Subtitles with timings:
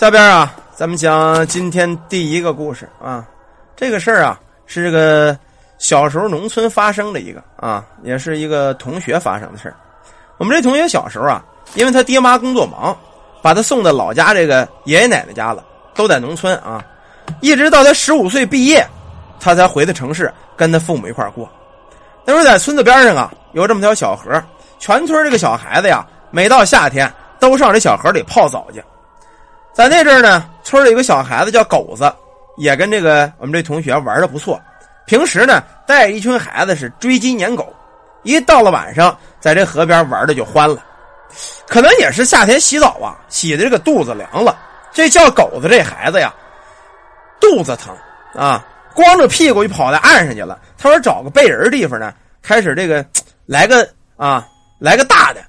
[0.00, 3.22] 下边啊，咱们讲今天第一个故事啊。
[3.76, 5.38] 这个事儿啊，是这个
[5.76, 9.76] 小时候农村发生的一个啊，也是一个同学发生的事儿。
[10.38, 11.44] 我们这同学小时候啊，
[11.74, 12.96] 因为他爹妈工作忙，
[13.42, 15.62] 把他送到老家这个爷爷奶奶家了，
[15.94, 16.82] 都在农村啊。
[17.42, 18.82] 一直到他十五岁毕业，
[19.38, 21.46] 他才回的城市跟他父母一块过。
[22.24, 24.42] 那时候在村子边上啊，有这么条小河，
[24.78, 28.82] 全村这个小孩子呀，每到夏天都上这小河里泡澡去。
[29.80, 32.12] 在那阵呢，村里有个小孩子叫狗子，
[32.58, 34.60] 也跟这个我们这同学玩的不错。
[35.06, 37.74] 平时呢，带着一群孩子是追鸡撵狗，
[38.22, 40.84] 一到了晚上，在这河边玩的就欢了。
[41.66, 44.58] 可能也是夏天洗澡啊，洗的这个肚子凉了。
[44.92, 46.30] 这叫狗子这孩子呀，
[47.40, 47.96] 肚子疼
[48.34, 50.58] 啊，光着屁股就跑到岸上去了。
[50.76, 53.02] 他说找个背人地方呢，开始这个
[53.46, 54.46] 来个啊，
[54.78, 55.40] 来个大的。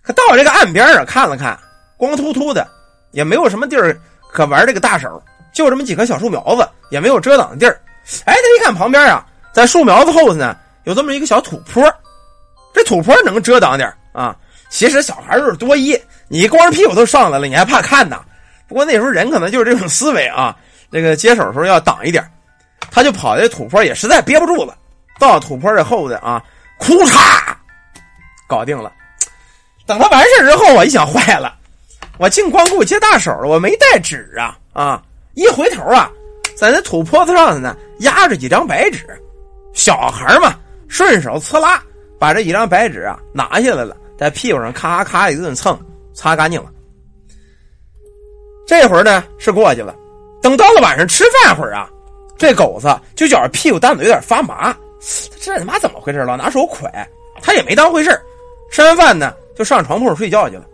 [0.00, 1.58] 可到这个岸边啊，看了看，
[1.98, 2.66] 光秃秃的。
[3.14, 3.98] 也没有什么地儿
[4.30, 7.80] 可玩这个大手，就这么几棵小树苗子，也没有遮挡的地儿。
[8.24, 11.82] 哎，他一看旁边啊，在树苗子后头呢，有这么一个小土坡，
[12.74, 14.36] 这土坡能遮挡点啊。
[14.68, 18.20] 其实小孩就是多疑，你光着屁股都上来了，你还怕看呐？
[18.66, 20.56] 不过那时候人可能就是这种思维啊，
[20.90, 22.28] 这个接手的时候要挡一点。
[22.90, 24.76] 他就跑这土坡，也实在憋不住了，
[25.18, 26.42] 到土坡这后头啊，
[26.78, 27.54] 哭嚓，
[28.48, 28.92] 搞定了。
[29.86, 31.54] 等他完事之后，我一想，坏了。
[32.18, 34.56] 我净光顾接大手了，我没带纸啊！
[34.72, 35.02] 啊，
[35.34, 36.10] 一回头啊，
[36.56, 39.04] 在那土坡子上呢压着几张白纸，
[39.72, 40.54] 小孩嘛，
[40.88, 41.82] 顺手呲啦
[42.18, 45.78] 把这几张白纸啊拿下来了，在屁股上咔咔一顿蹭，
[46.12, 46.70] 擦干净了。
[48.66, 49.94] 这会儿呢是过去了，
[50.40, 51.90] 等到了晚上吃饭会儿啊，
[52.38, 54.74] 这狗子就觉着屁股蛋子有点发麻，
[55.40, 56.20] 这他妈怎么回事？
[56.20, 56.88] 老拿手蒯，
[57.42, 58.18] 他也没当回事
[58.70, 60.64] 吃完饭呢就上床铺上睡觉去了。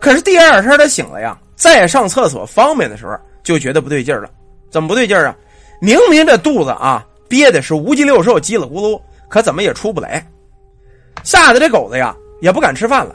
[0.00, 4.30] 可是第二天他醒了呀，再上厕所方便的时候，就觉得不对劲了。
[4.70, 5.34] 怎么不对劲啊？
[5.80, 10.26] 明明这肚子啊憋的是五脊六兽叽里咕噜，可怎么也出不来。
[11.22, 13.14] 吓得这狗子呀也不敢吃饭了。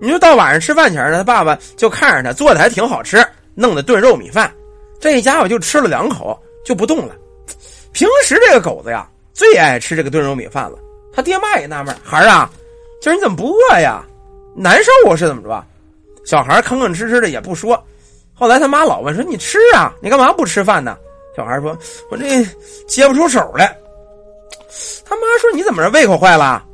[0.00, 4.50] 你说到晚上吃饭前呢，他爸爸就看着他做的还挺好吃，弄的炖肉米饭，
[4.98, 7.14] 这家伙就吃了两口就不动了。
[7.92, 10.78] 平时这个狗子呀最爱吃这个炖肉米饭了。
[11.12, 12.50] 他爹妈也纳闷：孩儿啊，
[13.00, 14.02] 今儿你怎么不饿呀？
[14.56, 15.64] 难受我是怎么着？
[16.24, 17.82] 小孩吭吭哧哧的也不说。
[18.34, 19.92] 后来他妈老问说：“你吃啊？
[20.00, 20.96] 你干嘛不吃饭呢？”
[21.36, 21.76] 小孩说
[22.10, 22.44] ：“我这
[22.86, 23.76] 接不出手来。”
[25.04, 25.90] 他妈说：“你怎么着？
[25.90, 26.64] 胃口坏了？”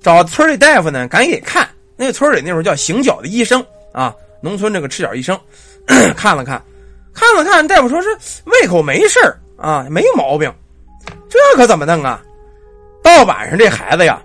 [0.00, 1.68] 找村里大夫呢，赶紧给看。
[1.96, 5.38] 那个村里那时候叫行脚的医生啊，农村这个赤脚医生
[6.16, 6.62] 看了看，
[7.12, 8.08] 看了看，大夫说是
[8.44, 9.18] 胃口没事
[9.56, 10.52] 啊，没毛病。
[11.28, 12.22] 这可怎么弄啊？
[13.02, 14.22] 到晚上这孩子呀，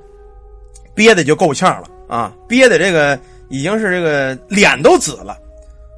[0.94, 1.88] 憋的就够呛了。
[2.08, 3.20] 啊，憋的这个
[3.50, 5.38] 已经是这个脸都紫了。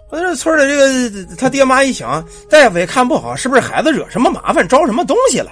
[0.10, 0.76] 我这村里这
[1.12, 5.52] 个他爹妈一想，大夫也看不好，是不是孩子惹什么麻烦，招什么东西了？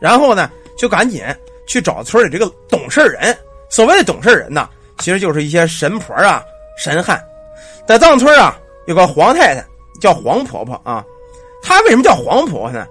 [0.00, 1.22] 然后呢，就赶紧
[1.66, 3.36] 去找村里这个懂事人。
[3.70, 6.42] 所谓的懂事人呢，其实就是一些神婆啊、
[6.76, 7.22] 神汉。
[7.86, 9.64] 在藏村啊，有个黄太太
[10.00, 11.04] 叫黄婆婆啊。
[11.62, 12.86] 她为什么叫黄婆婆呢？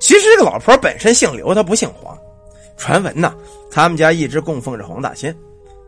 [0.00, 2.18] 其实这个老婆本身姓刘，她不姓黄。
[2.76, 3.34] 传闻呢，
[3.70, 5.34] 他们家一直供奉着黄大仙。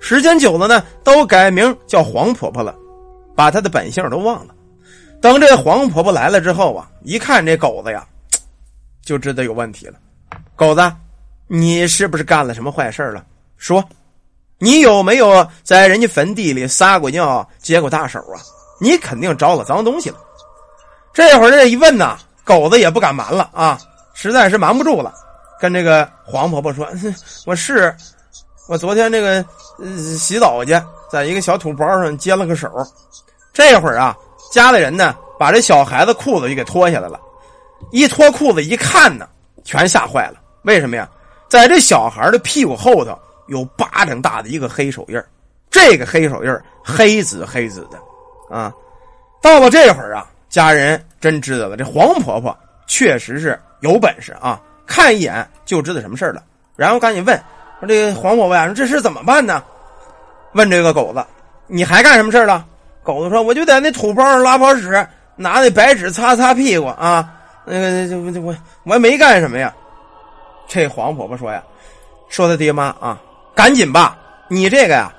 [0.09, 2.73] 时间久了呢，都改名叫黄婆婆了，
[3.35, 4.55] 把她的本姓都忘了。
[5.21, 8.07] 等这黄婆婆来了之后啊，一看这狗子呀，
[9.05, 9.95] 就知道有问题了。
[10.55, 10.93] 狗子，
[11.49, 13.25] 你是不是干了什么坏事了？
[13.57, 13.85] 说，
[14.59, 18.39] 你有没有在人家坟地里撒过尿、接过大手啊？
[18.81, 20.19] 你肯定招了脏东西了。
[21.13, 23.77] 这会儿这一问呢，狗子也不敢瞒了啊，
[24.15, 25.13] 实在是瞒不住了，
[25.61, 26.89] 跟这个黄婆婆说
[27.45, 27.93] ：“我是。”
[28.69, 29.45] 我昨天这个
[29.79, 30.73] 呃洗澡去，
[31.09, 32.69] 在一个小土包上接了个手，
[33.53, 34.17] 这会儿啊，
[34.51, 37.21] 家里人呢把这小孩子裤子就给脱下来了，
[37.93, 39.29] 一脱裤子一看呢，
[39.63, 40.41] 全吓坏了。
[40.63, 41.09] 为什么呀？
[41.49, 43.17] 在这小孩的屁股后头
[43.47, 45.23] 有巴掌大的一个黑手印
[45.71, 46.53] 这个黑手印
[46.83, 48.01] 黑紫黑紫的，
[48.51, 48.75] 啊，
[49.41, 52.57] 到了这会儿啊，家人真知道了，这黄婆婆
[52.89, 56.43] 确实是有本事啊，看一眼就知道什么事了，
[56.75, 57.41] 然后赶紧问。
[57.81, 59.63] 说这个黄婆婆呀，这事怎么办呢？
[60.53, 61.25] 问这个狗子，
[61.67, 62.65] 你还干什么事了？
[63.03, 65.07] 狗子说，我就在那土包上拉泡屎，
[65.37, 67.29] 拿那白纸擦擦屁股啊。
[67.65, 69.73] 那个就我我还没干什么呀。
[70.67, 71.63] 这黄婆婆说呀，
[72.29, 73.19] 说他爹妈啊，
[73.55, 74.17] 赶紧吧，
[74.49, 75.13] 你这个呀，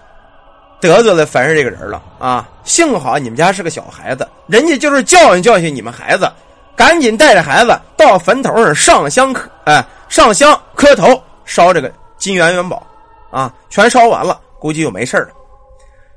[0.82, 2.50] 得罪了坟上这个人了啊。
[2.64, 6.28] 幸好你们家是个小孩子，人家就是教训教训你们孩子，
[6.76, 11.92] 赶紧带着孩子到坟头上上香磕，哎，上香磕头烧这个。
[12.18, 12.86] 金元元宝，
[13.32, 15.30] 啊，全烧完了，估计就没事了。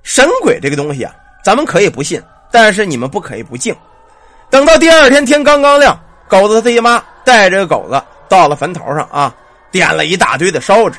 [0.02, 1.14] 神鬼这个东西啊，
[1.44, 3.74] 咱们可以不信，但是你们不可以不敬。
[4.48, 9.34] 等到第二天天刚刚亮，狗子他爹妈带着狗子到了坟头上啊，
[9.70, 10.98] 点了一大堆的烧纸，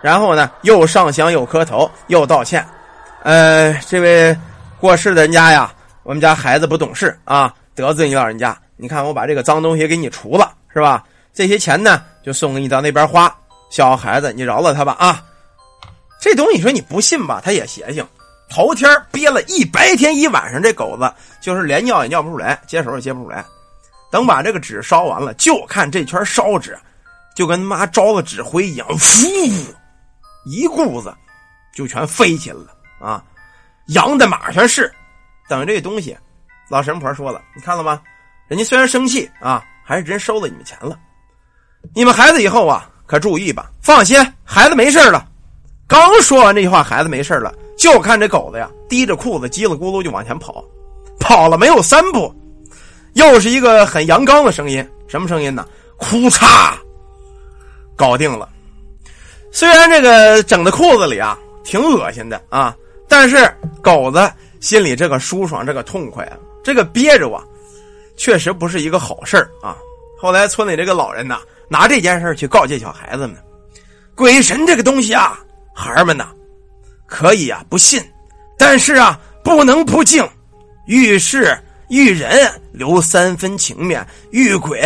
[0.00, 2.66] 然后呢又上香又磕头又道歉。
[3.22, 4.36] 呃，这位
[4.80, 5.72] 过世的人家呀，
[6.02, 8.56] 我们家孩子不懂事啊，得罪你老人家。
[8.76, 11.04] 你看我把这个脏东西给你除了，是吧？
[11.34, 13.32] 这些钱呢就送给你到那边花。
[13.70, 15.24] 小孩子，你饶了他吧啊！
[16.20, 18.06] 这东西你说你不信吧，他也邪性。
[18.50, 23.44] 头天憋了一白天一晚上，这狗子就是连尿也尿不出来，接手也接不出来。
[24.10, 26.76] 等把这个纸烧完了，就看这圈烧纸，
[27.36, 28.96] 就跟他妈招了纸灰一样，呼，
[30.46, 31.14] 一股子
[31.72, 33.22] 就全飞起来了啊！
[33.86, 34.92] 羊的马全是。
[35.48, 36.18] 等这东西，
[36.68, 38.02] 老神婆说了，你看了吗？
[38.48, 40.98] 人家虽然生气啊，还是真收了你们钱了。
[41.94, 43.72] 你们孩子以后啊，可注意吧。
[43.82, 45.26] 放心，孩子没事了。
[45.88, 47.52] 刚说完这句话，孩子没事了。
[47.76, 50.64] 就看这狗子呀，提着裤子叽里咕噜就往前跑，
[51.18, 52.32] 跑了没有三步，
[53.14, 55.66] 又是一个很阳刚的声音，什么声音呢？
[55.96, 56.74] 哭嚓，
[57.96, 58.48] 搞定了。
[59.50, 62.76] 虽然这个整的裤子里啊挺恶心的啊，
[63.08, 63.52] 但是
[63.82, 67.42] 狗子心里这个舒爽，这个痛快啊，这个憋着啊，
[68.16, 69.76] 确实不是一个好事啊。
[70.16, 71.40] 后来村里这个老人呐，
[71.70, 73.36] 拿这件事去告诫小孩子们，
[74.16, 75.38] 鬼神这个东西啊，
[75.72, 76.28] 孩儿们呐。
[77.06, 78.02] 可以啊，不信，
[78.58, 80.28] 但是啊，不能不敬。
[80.86, 81.56] 遇事
[81.88, 84.80] 遇人留三分情面，遇鬼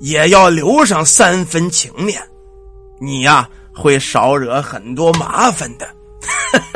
[0.00, 2.22] 也要留上三分情面。
[3.00, 5.88] 你呀，会少惹很多麻烦的。